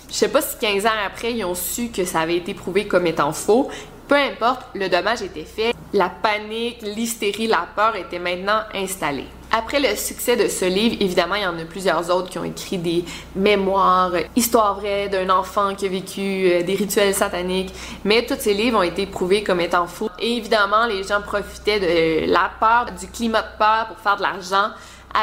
[0.08, 2.86] je sais pas si 15 ans après, ils ont su que ça avait été prouvé
[2.86, 3.68] comme étant faux.
[4.08, 5.72] Peu importe, le dommage était fait.
[5.92, 9.26] La panique, l'hystérie, la peur étaient maintenant installées.
[9.52, 12.44] Après le succès de ce livre, évidemment, il y en a plusieurs autres qui ont
[12.44, 13.04] écrit des
[13.36, 17.72] mémoires, histoires vraies d'un enfant qui a vécu euh, des rituels sataniques,
[18.04, 20.10] mais tous ces livres ont été prouvés comme étant faux.
[20.18, 24.22] Et évidemment, les gens profitaient de la peur, du climat de peur pour faire de
[24.22, 24.70] l'argent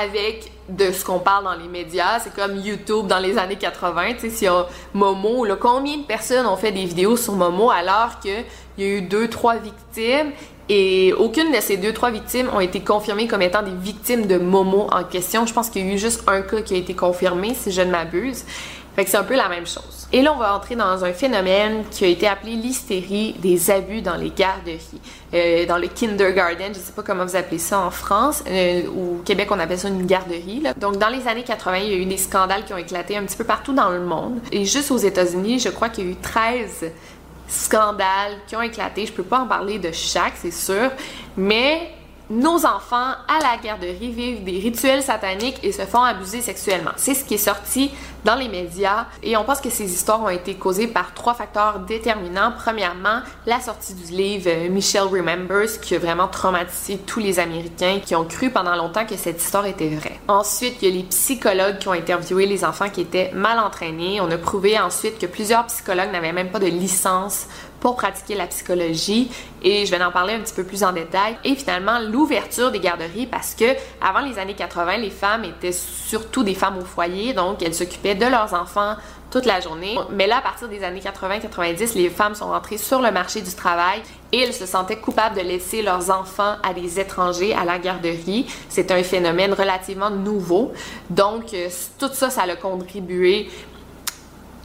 [0.02, 2.20] avec de ce qu'on parle dans les médias.
[2.20, 4.14] C'est comme YouTube dans les années 80.
[4.20, 7.70] Tu sais, y a Momo, là, combien de personnes ont fait des vidéos sur Momo
[7.70, 8.44] alors qu'il
[8.78, 10.32] y a eu deux, trois victimes?
[10.70, 14.38] Et aucune de ces deux, trois victimes ont été confirmées comme étant des victimes de
[14.38, 15.46] Momo en question.
[15.46, 17.82] Je pense qu'il y a eu juste un cas qui a été confirmé, si je
[17.82, 18.46] ne m'abuse.
[18.96, 20.08] Fait que c'est un peu la même chose.
[20.12, 24.04] Et là, on va entrer dans un phénomène qui a été appelé l'hystérie des abus
[24.04, 25.02] dans les garderies.
[25.34, 28.44] Euh, dans le kindergarten, je sais pas comment vous appelez ça en France.
[28.48, 30.62] Euh, au Québec, on appelle ça une garderie.
[30.80, 33.24] Donc, dans les années 80, il y a eu des scandales qui ont éclaté un
[33.24, 34.40] petit peu partout dans le monde.
[34.52, 36.92] Et juste aux États-Unis, je crois qu'il y a eu 13
[37.48, 39.08] scandales qui ont éclaté.
[39.08, 40.92] Je peux pas en parler de chaque, c'est sûr.
[41.36, 41.90] Mais
[42.34, 46.91] nos enfants à la garderie vivent des rituels sataniques et se font abuser sexuellement.
[46.98, 47.91] C'est ce qui est sorti
[48.26, 51.80] dans les médias et on pense que ces histoires ont été causées par trois facteurs
[51.80, 52.54] déterminants.
[52.58, 58.00] Premièrement, la sortie du livre euh, Michelle Remembers qui a vraiment traumatisé tous les Américains
[58.04, 60.19] qui ont cru pendant longtemps que cette histoire était vraie.
[60.28, 64.22] Ensuite, il y a les psychologues qui ont interviewé les enfants qui étaient mal entraînés.
[64.22, 67.48] On a prouvé ensuite que plusieurs psychologues n'avaient même pas de licence
[67.84, 69.30] pour pratiquer la psychologie
[69.62, 71.36] et je vais en parler un petit peu plus en détail.
[71.43, 73.65] Et finalement, l'ouverture des garderies parce que
[74.02, 78.15] avant les années 80, les femmes étaient surtout des femmes au foyer, donc elles s'occupaient
[78.15, 78.96] de leurs enfants
[79.32, 79.98] toute la journée.
[80.12, 83.54] Mais là, à partir des années 80-90, les femmes sont rentrées sur le marché du
[83.54, 87.80] travail et elles se sentaient coupables de laisser leurs enfants à des étrangers à la
[87.80, 88.46] garderie.
[88.69, 90.72] C'est un phénomène relativement nouveau.
[91.10, 91.67] Donc, euh,
[92.00, 93.50] tout ça, ça a contribué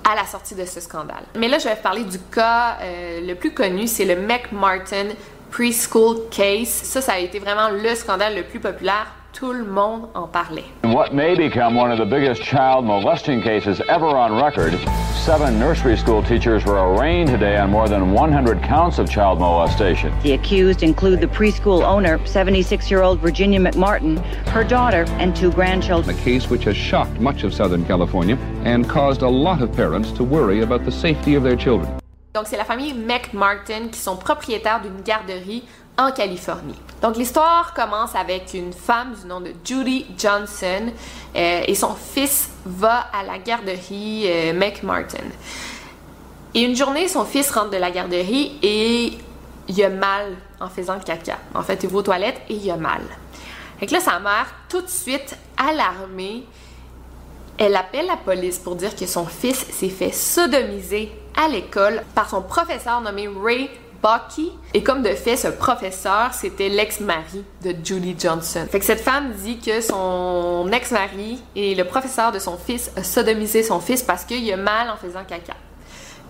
[0.08, 1.24] à la sortie de ce scandale.
[1.36, 5.08] Mais là, je vais parler du cas euh, le plus connu, c'est le McMartin
[5.50, 6.68] Preschool Case.
[6.68, 9.06] Ça, ça a été vraiment le scandale le plus populaire
[9.38, 10.64] tout le monde en parlait.
[10.82, 14.76] In what may become one of the biggest child molesting cases ever on record,
[15.14, 20.12] seven nursery school teachers were arraigned today on more than 100 counts of child molestation.
[20.24, 26.18] The accused include the preschool owner, 76-year-old Virginia McMartin, her daughter, and two grandchildren.
[26.18, 30.10] A case which has shocked much of Southern California and caused a lot of parents
[30.12, 31.88] to worry about the safety of their children.
[32.34, 35.64] Donc, c'est la famille McMartin qui sont propriétaires d'une garderie
[35.98, 36.78] en Californie.
[37.02, 40.90] Donc l'histoire commence avec une femme du nom de Judy Johnson
[41.36, 45.18] euh, et son fils va à la garderie euh, McMartin.
[46.54, 49.18] Et une journée, son fils rentre de la garderie et
[49.68, 51.38] il a mal en faisant caca.
[51.54, 53.02] En fait, il va aux toilettes et il a mal.
[53.80, 56.44] Et là, sa mère, tout de suite alarmée,
[57.58, 62.30] elle appelle la police pour dire que son fils s'est fait sodomiser à l'école par
[62.30, 63.68] son professeur nommé Ray
[64.02, 64.52] Bucky.
[64.74, 68.66] Et comme de fait, ce professeur, c'était l'ex-mari de Julie Johnson.
[68.70, 73.02] Fait que cette femme dit que son ex-mari et le professeur de son fils a
[73.02, 75.54] sodomisé son fils parce qu'il a mal en faisant caca.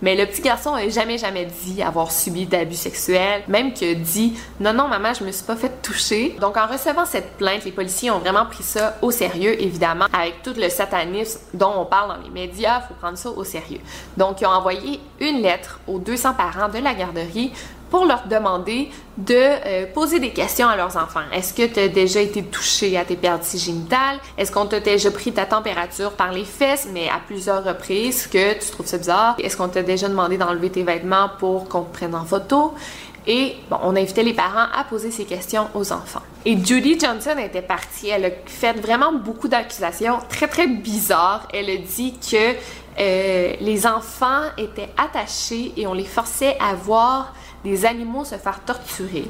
[0.01, 4.33] Mais le petit garçon n'a jamais, jamais dit avoir subi d'abus sexuels, même que dit
[4.59, 6.35] non, non, maman, je me suis pas fait toucher.
[6.39, 10.41] Donc, en recevant cette plainte, les policiers ont vraiment pris ça au sérieux, évidemment, avec
[10.41, 13.79] tout le satanisme dont on parle dans les médias, faut prendre ça au sérieux.
[14.17, 17.51] Donc, ils ont envoyé une lettre aux 200 parents de la garderie
[17.89, 21.21] pour leur demander de euh, poser des questions à leurs enfants.
[21.33, 24.17] Est-ce que tu as déjà été touché à tes parties génitales?
[24.37, 28.53] Est-ce qu'on t'a déjà pris ta température par les fesses, mais à plusieurs reprises, que
[28.53, 29.35] tu trouves ça bizarre?
[29.39, 32.73] Est-ce qu'on t'a déjà demandé d'enlever tes vêtements pour qu'on te prenne en photo?
[33.27, 36.21] Et bon, on invitait les parents à poser ces questions aux enfants.
[36.45, 38.09] Et Judy Johnson était partie.
[38.09, 41.47] Elle a fait vraiment beaucoup d'accusations très très bizarres.
[41.53, 42.55] Elle a dit que
[42.99, 47.33] euh, les enfants étaient attachés et on les forçait à voir
[47.63, 49.25] des animaux se faire torturer.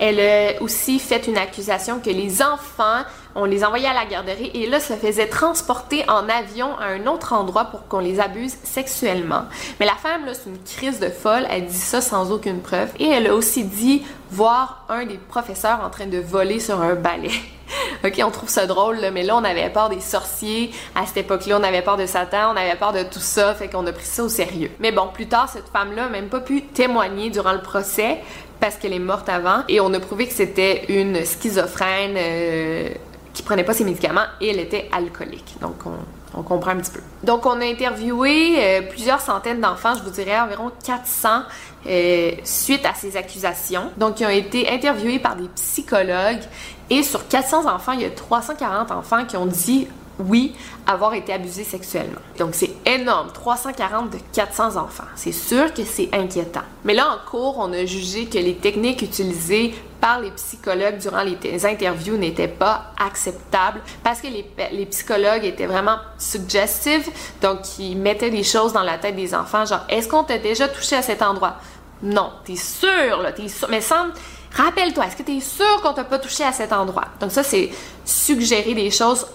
[0.00, 3.02] Elle a aussi fait une accusation que les enfants,
[3.34, 7.06] on les envoyait à la garderie et là, se faisaient transporter en avion à un
[7.06, 9.44] autre endroit pour qu'on les abuse sexuellement.
[9.80, 12.90] Mais la femme, là, c'est une crise de folle, elle dit ça sans aucune preuve.
[13.00, 16.94] Et elle a aussi dit voir un des professeurs en train de voler sur un
[16.94, 17.32] balai.
[18.04, 20.70] ok, on trouve ça drôle, mais là, on avait peur des sorciers.
[20.94, 23.68] À cette époque-là, on avait peur de Satan, on avait peur de tout ça, fait
[23.68, 24.70] qu'on a pris ça au sérieux.
[24.80, 28.18] Mais bon, plus tard, cette femme-là n'a même pas pu témoigner durant le procès
[28.60, 32.88] parce qu'elle est morte avant et on a prouvé que c'était une schizophrène euh,
[33.32, 35.56] qui prenait pas ses médicaments et elle était alcoolique.
[35.60, 37.00] Donc on, comprend un petit peu.
[37.24, 41.28] Donc on a interviewé euh, plusieurs centaines d'enfants, je vous dirais environ 400
[41.86, 43.90] euh, suite à ces accusations.
[43.96, 46.42] Donc ils ont été interviewés par des psychologues
[46.90, 50.54] et sur 400 enfants, il y a 340 enfants qui ont dit oui,
[50.86, 52.20] avoir été abusés sexuellement.
[52.38, 55.04] Donc c'est énorme, 340 de 400 enfants.
[55.14, 56.62] C'est sûr que c'est inquiétant.
[56.84, 61.22] Mais là en cours, on a jugé que les techniques utilisées par les psychologues durant
[61.22, 67.08] les interviews n'étaient pas acceptables parce que les, psychologues étaient vraiment suggestifs,
[67.40, 70.68] donc ils mettaient des choses dans la tête des enfants, genre est-ce qu'on t'a déjà
[70.68, 71.56] touché à cet endroit?
[72.00, 73.66] Non, t'es sûr, là, t'es sûr.
[73.70, 74.12] Mais semble,
[74.54, 77.06] rappelle-toi, est-ce que t'es sûr qu'on t'a pas touché à cet endroit?
[77.20, 77.70] Donc ça, c'est
[78.04, 79.26] suggérer des choses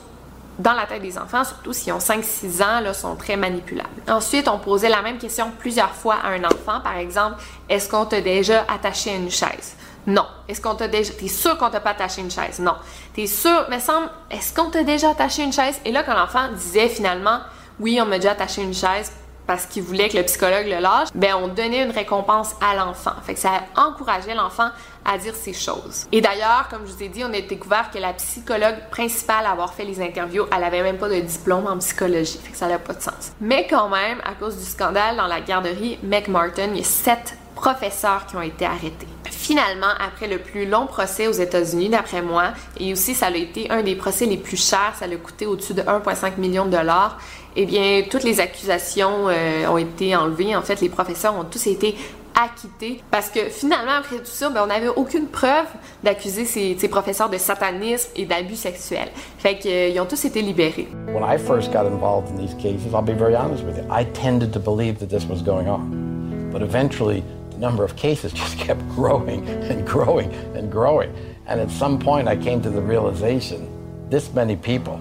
[0.59, 3.89] dans la tête des enfants, surtout s'ils ont 5-6 ans, là, sont très manipulables.
[4.07, 6.79] Ensuite, on posait la même question plusieurs fois à un enfant.
[6.83, 9.75] Par exemple, est-ce qu'on t'a déjà attaché à une chaise?
[10.05, 10.25] Non.
[10.47, 11.13] Est-ce qu'on t'a déjà.
[11.13, 12.59] T'es sûr qu'on t'a pas attaché une chaise?
[12.59, 12.75] Non.
[13.15, 15.79] T'es sûr, mais semble, est-ce qu'on t'a déjà attaché une chaise?
[15.85, 17.39] Et là, quand l'enfant disait finalement,
[17.79, 19.11] oui, on m'a déjà attaché une chaise,
[19.47, 23.13] parce qu'il voulait que le psychologue le lâche, ben on donnait une récompense à l'enfant.
[23.23, 24.69] Fait que ça encourageait l'enfant
[25.05, 26.07] à dire ces choses.
[26.11, 29.51] Et d'ailleurs, comme je vous ai dit, on a découvert que la psychologue principale à
[29.51, 32.39] avoir fait les interviews, elle avait même pas de diplôme en psychologie.
[32.41, 33.33] Fait que ça n'a pas de sens.
[33.41, 37.37] Mais quand même, à cause du scandale dans la garderie McMartin, il y a sept
[37.55, 39.07] professeurs qui ont été arrêtés.
[39.25, 43.69] Finalement, après le plus long procès aux États-Unis, d'après moi, et aussi ça a été
[43.71, 47.17] un des procès les plus chers, ça a coûté au-dessus de 1,5 million de dollars,
[47.55, 50.55] eh bien, toutes les accusations euh, ont été enlevées.
[50.55, 51.95] En fait, les professeurs ont tous été
[52.35, 55.67] acquittés parce que finalement, après tout ça, ben, on n'avait aucune preuve
[56.03, 59.09] d'accuser ces, ces, professeurs de satanisme et d'abus sexuels.
[59.37, 60.87] Fait qu'ils euh, ont tous été libérés.
[61.07, 64.05] When I first got involved in these cases, I'll be very honest with you, I
[64.05, 66.49] tended to believe that this was going on.
[66.51, 67.23] But eventually,
[67.59, 71.13] number of cases just kept growing and growing and growing.
[71.45, 73.69] And at some point, I came to the realization
[74.09, 74.99] this many people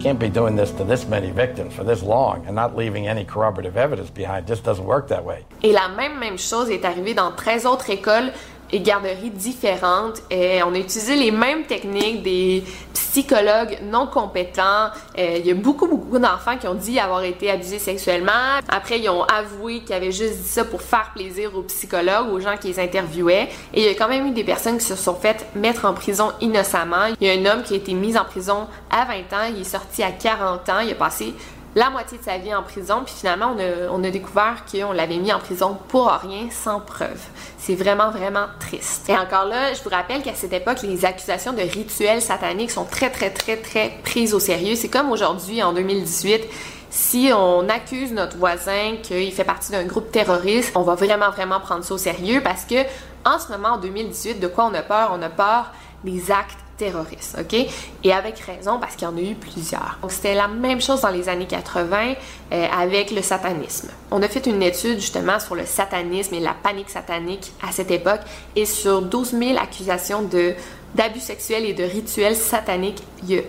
[0.00, 3.24] can't be doing this to this many victims for this long and not leaving any
[3.24, 4.44] corroborative evidence behind.
[4.44, 5.44] It just doesn't work that way.
[5.62, 8.32] Et la même, même chose est arrivée dans 13 autres écoles
[8.72, 10.22] et garderies différentes.
[10.30, 14.90] Et on a utilisé les mêmes techniques des psychologues non compétents.
[15.18, 18.60] Euh, il y a beaucoup, beaucoup d'enfants qui ont dit avoir été abusés sexuellement.
[18.68, 22.40] Après, ils ont avoué qu'ils avaient juste dit ça pour faire plaisir aux psychologues, aux
[22.40, 23.48] gens qui les interviewaient.
[23.74, 25.94] Et il y a quand même eu des personnes qui se sont faites mettre en
[25.94, 27.06] prison innocemment.
[27.20, 29.52] Il y a un homme qui a été mis en prison à 20 ans.
[29.54, 30.80] Il est sorti à 40 ans.
[30.80, 31.34] Il a passé
[31.74, 33.54] la moitié de sa vie en prison, puis finalement,
[33.90, 37.20] on a, découvert qu'on l'avait mis en prison pour rien, sans preuve.
[37.58, 39.08] C'est vraiment, vraiment triste.
[39.08, 42.84] Et encore là, je vous rappelle qu'à cette époque, les accusations de rituels sataniques sont
[42.84, 44.74] très, très, très, très prises au sérieux.
[44.74, 46.42] C'est comme aujourd'hui, en 2018,
[46.90, 51.60] si on accuse notre voisin qu'il fait partie d'un groupe terroriste, on va vraiment, vraiment
[51.60, 52.82] prendre ça au sérieux parce que
[53.24, 55.12] en ce moment, en 2018, de quoi on a peur?
[55.14, 57.66] On a peur des actes terroristes, OK?
[58.04, 59.98] Et avec raison, parce qu'il y en a eu plusieurs.
[60.00, 62.14] Donc, c'était la même chose dans les années 80
[62.52, 63.88] euh, avec le satanisme.
[64.10, 67.90] On a fait une étude justement sur le satanisme et la panique satanique à cette
[67.90, 68.20] époque,
[68.56, 70.54] et sur 12 000 accusations de
[70.92, 73.42] d'abus sexuels et de rituels sataniques, il n'y a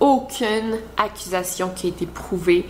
[0.00, 2.64] aucune accusation qui a été prouvée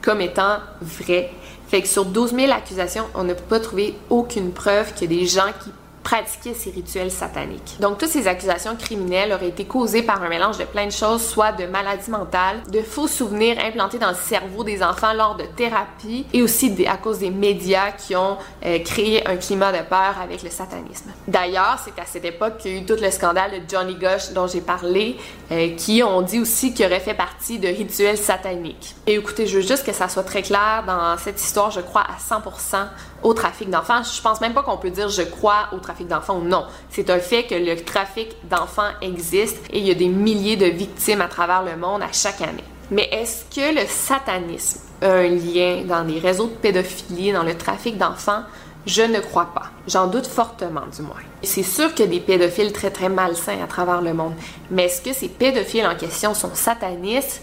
[0.00, 1.30] comme étant vraie.
[1.68, 5.50] Fait que sur 12 000 accusations, on n'a pas trouvé aucune preuve que des gens
[5.64, 5.70] qui
[6.08, 7.76] pratiquer ces rituels sataniques.
[7.80, 11.22] Donc toutes ces accusations criminelles auraient été causées par un mélange de plein de choses,
[11.22, 15.44] soit de maladies mentales, de faux souvenirs implantés dans le cerveau des enfants lors de
[15.44, 20.14] thérapie, et aussi à cause des médias qui ont euh, créé un climat de peur
[20.22, 21.10] avec le satanisme.
[21.26, 24.32] D'ailleurs, c'est à cette époque qu'il y a eu tout le scandale de Johnny Gosh
[24.32, 25.18] dont j'ai parlé,
[25.52, 28.94] euh, qui ont dit aussi qu'il aurait fait partie de rituels sataniques.
[29.06, 32.04] Et écoutez, je veux juste que ça soit très clair dans cette histoire, je crois
[32.04, 32.86] à 100%
[33.22, 34.02] au trafic d'enfants.
[34.02, 36.64] Je pense même pas qu'on peut dire je crois au trafic d'enfants ou non.
[36.90, 40.66] C'est un fait que le trafic d'enfants existe et il y a des milliers de
[40.66, 42.64] victimes à travers le monde à chaque année.
[42.90, 47.56] Mais est-ce que le satanisme a un lien dans les réseaux de pédophilie, dans le
[47.56, 48.42] trafic d'enfants?
[48.86, 49.66] Je ne crois pas.
[49.86, 51.16] J'en doute fortement, du moins.
[51.42, 54.32] C'est sûr qu'il y a des pédophiles très très malsains à travers le monde.
[54.70, 57.42] Mais est-ce que ces pédophiles en question sont satanistes?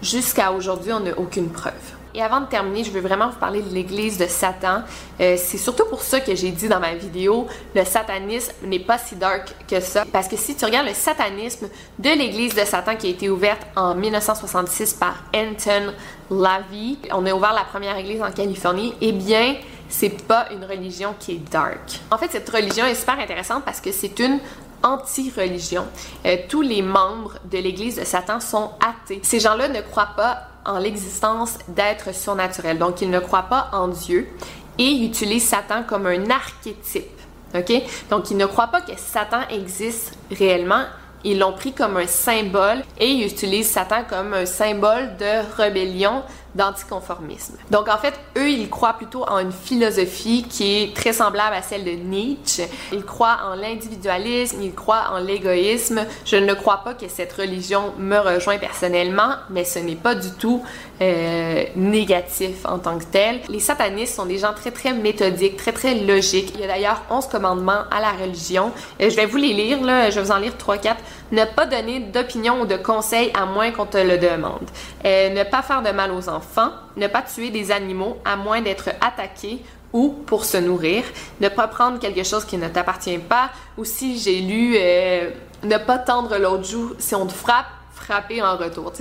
[0.00, 1.74] Jusqu'à aujourd'hui, on n'a aucune preuve.
[2.18, 4.82] Et avant de terminer, je veux vraiment vous parler de l'Église de Satan.
[5.20, 7.46] Euh, c'est surtout pour ça que j'ai dit dans ma vidéo,
[7.76, 10.04] le satanisme n'est pas si dark que ça.
[10.12, 13.64] Parce que si tu regardes le satanisme de l'Église de Satan qui a été ouverte
[13.76, 15.94] en 1966 par Anton
[16.28, 19.54] LaVey, on a ouvert la première église en Californie, eh bien,
[19.88, 22.00] c'est pas une religion qui est dark.
[22.10, 24.40] En fait, cette religion est super intéressante parce que c'est une
[24.82, 25.86] anti-religion.
[26.26, 29.20] Euh, tous les membres de l'Église de Satan sont athées.
[29.22, 32.78] Ces gens-là ne croient pas en l'existence d'êtres surnaturels.
[32.78, 34.28] Donc, ils ne croient pas en Dieu
[34.78, 37.20] et ils utilisent Satan comme un archétype.
[37.54, 37.72] OK?
[38.10, 40.84] Donc, ils ne croient pas que Satan existe réellement.
[41.24, 46.22] Ils l'ont pris comme un symbole et ils utilisent Satan comme un symbole de rébellion,
[46.54, 47.54] d'anticonformisme.
[47.70, 51.62] Donc en fait, eux, ils croient plutôt en une philosophie qui est très semblable à
[51.62, 52.64] celle de Nietzsche.
[52.92, 56.06] Ils croient en l'individualisme, ils croient en l'égoïsme.
[56.24, 60.30] Je ne crois pas que cette religion me rejoint personnellement, mais ce n'est pas du
[60.32, 60.62] tout
[61.00, 63.40] euh, négatif en tant que tel.
[63.48, 66.52] Les satanistes sont des gens très très méthodiques, très très logiques.
[66.54, 68.72] Il y a d'ailleurs 11 commandements à la religion.
[69.00, 70.10] Euh, je vais vous les lire, là.
[70.10, 70.96] je vais vous en lire 3-4.
[71.30, 74.68] Ne pas donner d'opinion ou de conseils à moins qu'on te le demande.
[75.04, 76.70] Euh, ne pas faire de mal aux enfants.
[76.96, 79.62] Ne pas tuer des animaux à moins d'être attaqué
[79.92, 81.04] ou pour se nourrir.
[81.40, 83.50] Ne pas prendre quelque chose qui ne t'appartient pas.
[83.76, 85.30] Ou si j'ai lu euh,
[85.64, 87.66] ne pas tendre l'autre joue si on te frappe
[88.10, 88.92] en retour.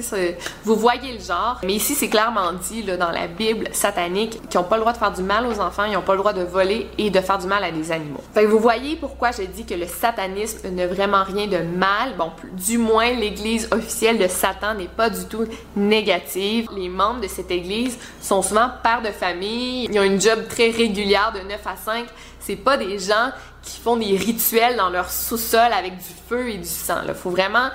[0.64, 1.60] Vous voyez le genre.
[1.64, 4.98] Mais ici, c'est clairement dit dans la Bible satanique qu'ils n'ont pas le droit de
[4.98, 7.38] faire du mal aux enfants, ils n'ont pas le droit de voler et de faire
[7.38, 8.22] du mal à des animaux.
[8.34, 12.16] Fait que vous voyez pourquoi je dis que le satanisme n'a vraiment rien de mal.
[12.18, 15.46] Bon, du moins, l'église officielle de Satan n'est pas du tout
[15.76, 16.68] négative.
[16.76, 20.70] Les membres de cette église sont souvent pères de famille, ils ont une job très
[20.70, 22.06] régulière de 9 à 5.
[22.40, 23.32] C'est pas des gens
[23.62, 27.00] qui font des rituels dans leur sous-sol avec du feu et du sang.
[27.06, 27.70] Il faut vraiment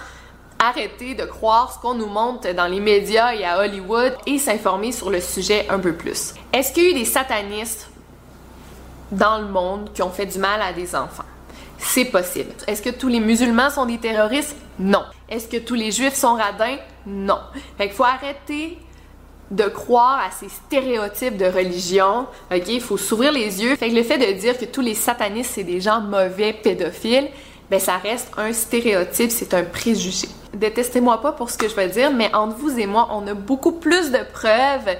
[0.63, 4.93] arrêter de croire ce qu'on nous montre dans les médias et à Hollywood et s'informer
[4.93, 6.35] sur le sujet un peu plus.
[6.53, 7.89] Est-ce qu'il y a eu des satanistes
[9.11, 11.25] dans le monde qui ont fait du mal à des enfants?
[11.79, 12.53] C'est possible.
[12.67, 14.55] Est-ce que tous les musulmans sont des terroristes?
[14.79, 15.05] Non.
[15.29, 16.79] Est-ce que tous les juifs sont radins?
[17.07, 17.41] Non.
[17.77, 18.79] Fait qu'il faut arrêter
[19.51, 22.27] de croire à ces stéréotypes de religion.
[22.55, 23.77] OK, il faut s'ouvrir les yeux.
[23.77, 27.29] Fait que le fait de dire que tous les satanistes c'est des gens mauvais pédophiles,
[27.73, 30.29] ben ça reste un stéréotype, c'est un préjugé.
[30.53, 33.33] Détestez-moi pas pour ce que je vais dire, mais entre vous et moi, on a
[33.33, 34.95] beaucoup plus de preuves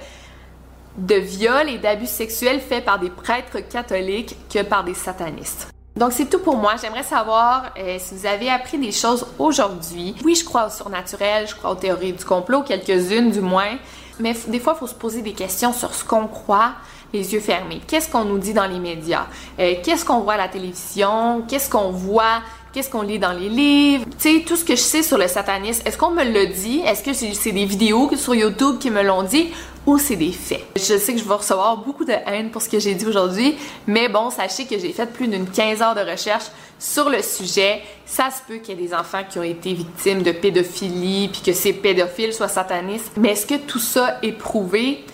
[0.97, 5.67] de viols et d'abus sexuels faits par des prêtres catholiques que par des satanistes.
[5.95, 6.73] Donc c'est tout pour moi.
[6.81, 10.15] J'aimerais savoir euh, si vous avez appris des choses aujourd'hui.
[10.25, 13.77] Oui, je crois au surnaturel, je crois aux théories du complot, quelques-unes du moins.
[14.19, 16.71] Mais des fois, il faut se poser des questions sur ce qu'on croit,
[17.13, 17.81] les yeux fermés.
[17.87, 19.27] Qu'est-ce qu'on nous dit dans les médias?
[19.59, 21.43] Euh, qu'est-ce qu'on voit à la télévision?
[21.47, 22.41] Qu'est-ce qu'on voit?
[22.73, 24.05] Qu'est-ce qu'on lit dans les livres?
[24.19, 26.79] Tu sais, tout ce que je sais sur le satanisme, est-ce qu'on me le dit?
[26.79, 29.51] Est-ce que c'est des vidéos sur YouTube qui me l'ont dit?
[29.85, 30.65] Ou c'est des faits?
[30.75, 33.55] Je sais que je vais recevoir beaucoup de haine pour ce que j'ai dit aujourd'hui,
[33.85, 36.45] mais bon, sachez que j'ai fait plus d'une 15 heures de recherche
[36.79, 37.83] sur le sujet.
[38.07, 41.41] Ça se peut qu'il y ait des enfants qui ont été victimes de pédophilie, puis
[41.41, 43.11] que ces pédophiles soient satanistes.
[43.17, 45.05] Mais est-ce que tout ça est prouvé?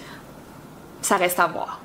[1.01, 1.81] Ça reste à voir.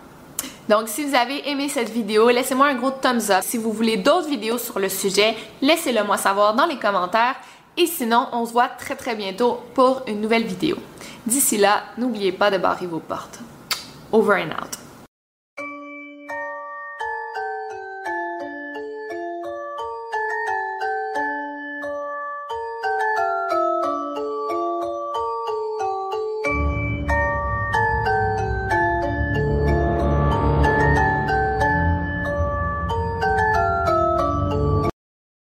[0.69, 3.43] Donc, si vous avez aimé cette vidéo, laissez-moi un gros thumbs up.
[3.43, 7.37] Si vous voulez d'autres vidéos sur le sujet, laissez-le moi savoir dans les commentaires.
[7.77, 10.77] Et sinon, on se voit très très bientôt pour une nouvelle vidéo.
[11.27, 13.41] D'ici là, n'oubliez pas de barrer vos portes.
[14.13, 14.84] Over and out.